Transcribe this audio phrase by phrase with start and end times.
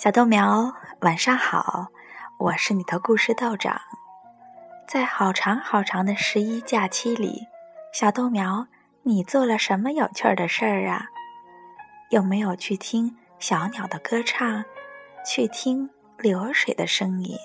[0.00, 1.88] 小豆苗，晚上好，
[2.38, 3.80] 我是你的故事道长。
[4.86, 7.48] 在好长好长的十一假期里，
[7.92, 8.68] 小豆苗，
[9.02, 11.06] 你做了什么有趣儿的事儿啊？
[12.10, 14.64] 有没有去听小鸟的歌唱，
[15.26, 17.36] 去听流水的声音，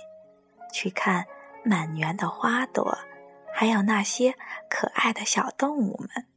[0.72, 1.26] 去看
[1.64, 2.96] 满园的花朵，
[3.52, 4.36] 还有那些
[4.70, 6.28] 可爱的小动物们？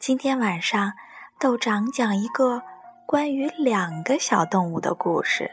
[0.00, 0.94] 今天晚上，
[1.38, 2.64] 豆长讲一个。
[3.08, 5.50] 关于两个小动物的故事：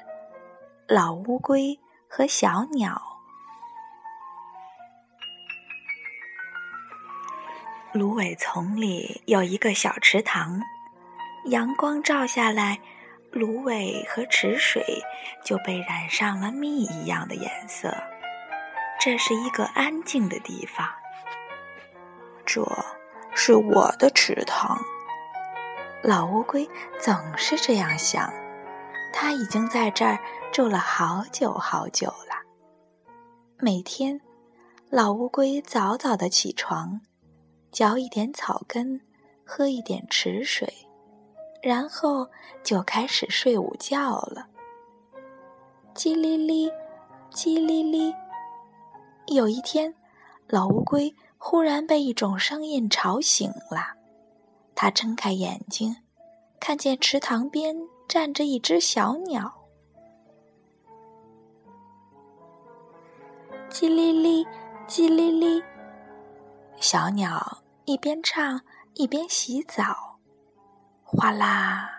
[0.90, 3.02] 老乌龟和小鸟。
[7.94, 10.59] 芦苇丛里有一个小池塘，
[11.45, 12.78] 阳光照下来，
[13.31, 14.84] 芦苇和池水
[15.42, 17.95] 就被染上了蜜一样的颜色。
[19.00, 20.86] 这是一个安静的地方。
[22.45, 22.67] 这
[23.34, 24.78] 是我的池塘。
[26.08, 26.70] 老乌龟
[27.02, 28.31] 总是这样想，
[29.11, 30.20] 它已经在这儿
[30.53, 32.45] 住了好久好久了。
[33.58, 34.22] 每天，
[34.92, 37.02] 老乌龟早早的起床，
[37.72, 39.02] 嚼一点草根，
[39.44, 40.72] 喝一点池水，
[41.59, 42.30] 然后
[42.64, 44.45] 就开始睡午觉了。
[45.95, 46.72] 叽哩哩，
[47.31, 48.14] 叽哩哩。
[49.26, 49.92] 有一天，
[50.50, 53.95] 老乌龟忽然被一种声音吵醒了。
[54.76, 55.95] 他睁开眼睛，
[56.59, 57.76] 看见池塘边
[58.08, 59.54] 站着一只小鸟。
[63.70, 64.45] 叽哩哩，
[64.88, 65.64] 叽哩哩，
[66.78, 68.62] 小鸟一边唱
[68.94, 70.20] 一边洗澡。
[71.04, 71.89] 哗啦，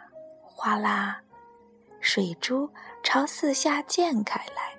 [0.43, 1.23] 哗啦，
[2.01, 2.71] 水珠
[3.03, 4.77] 朝四下溅开来，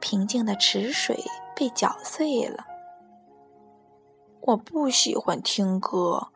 [0.00, 1.22] 平静的池水
[1.54, 2.66] 被搅碎了。
[4.40, 6.28] 我不喜欢听歌。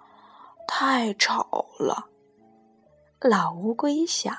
[0.66, 2.06] 太吵了，
[3.20, 4.34] 老乌龟想。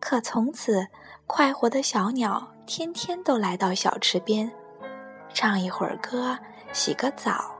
[0.00, 0.86] 可从此，
[1.26, 4.50] 快活的小鸟天天都来到小池边，
[5.32, 6.38] 唱一会儿歌，
[6.72, 7.54] 洗个澡。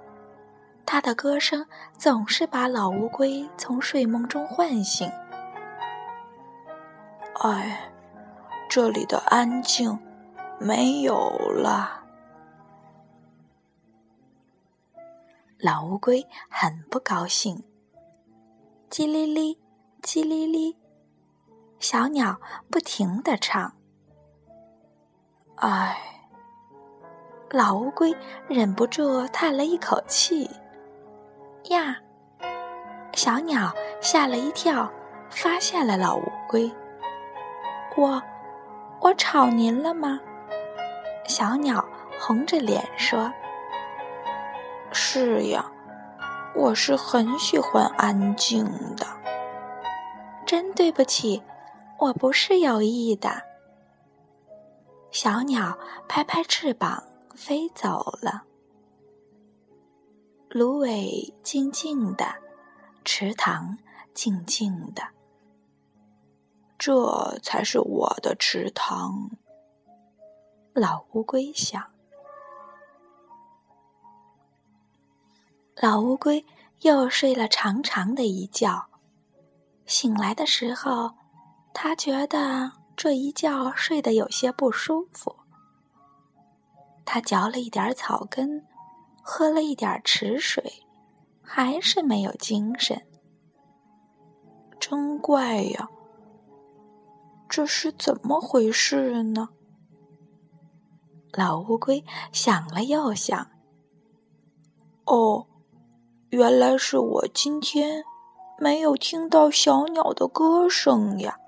[0.84, 1.64] 它的歌声
[1.96, 5.10] 总是把老乌龟从睡梦中唤醒。
[7.40, 7.90] 哎，
[8.68, 9.98] 这里的安静
[10.58, 12.01] 没有了。
[15.64, 17.62] 老乌龟很不高兴。
[18.90, 19.56] 叽哩哩，
[20.02, 20.76] 叽哩哩，
[21.78, 22.36] 小鸟
[22.68, 23.72] 不停地唱。
[25.54, 25.96] 唉，
[27.52, 28.12] 老乌龟
[28.48, 30.50] 忍不住叹了一口气。
[31.70, 31.96] 呀，
[33.14, 34.90] 小鸟吓了一跳，
[35.30, 36.68] 发现了老乌龟。
[37.96, 38.20] 我，
[39.00, 40.18] 我吵您了吗？
[41.28, 43.32] 小鸟红着脸说。
[45.14, 45.70] 是呀，
[46.54, 48.64] 我是很喜欢安静
[48.96, 49.06] 的。
[50.46, 51.42] 真对不起，
[51.98, 53.42] 我不是有意的。
[55.10, 55.78] 小鸟
[56.08, 58.44] 拍拍翅膀飞走了。
[60.48, 62.24] 芦苇静静的，
[63.04, 63.76] 池塘
[64.14, 65.02] 静静的。
[66.78, 69.28] 这才是我的池塘。
[70.72, 71.91] 老乌龟想。
[75.80, 76.44] 老乌龟
[76.82, 78.88] 又睡了长长的一觉，
[79.86, 81.12] 醒来的时候，
[81.72, 85.34] 他觉得这一觉睡得有些不舒服。
[87.04, 88.64] 他嚼了一点草根，
[89.22, 90.84] 喝了一点池水，
[91.42, 93.06] 还是没有精神。
[94.78, 95.88] 真怪呀！
[97.48, 99.48] 这是怎么回事呢？
[101.32, 103.50] 老乌龟想了又想，
[105.06, 105.46] 哦。
[106.32, 108.02] 原来是我今天
[108.56, 111.38] 没有听到小鸟的歌声呀，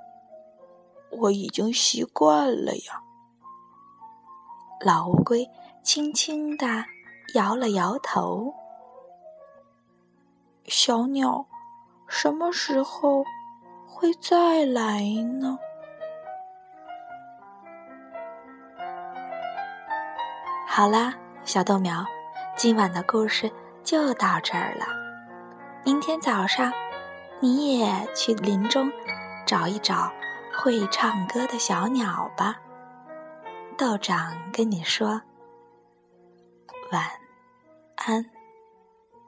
[1.11, 3.03] 我已经习惯了呀。
[4.84, 5.49] 老乌龟
[5.83, 6.84] 轻轻地
[7.33, 8.53] 摇了摇头。
[10.67, 11.47] 小鸟
[12.06, 13.25] 什么时候
[13.88, 15.00] 会再来
[15.41, 15.58] 呢？
[20.69, 22.05] 好啦，小豆苗，
[22.55, 23.50] 今晚的故事。
[23.84, 24.86] 就到这儿了。
[25.84, 26.72] 明天早上，
[27.40, 28.90] 你也去林中
[29.46, 30.10] 找一找
[30.56, 32.56] 会唱歌的小鸟吧。
[33.76, 35.20] 道长跟你说
[36.90, 37.04] 晚
[37.96, 38.33] 安。